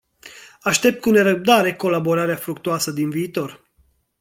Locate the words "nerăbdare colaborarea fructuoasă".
1.11-2.91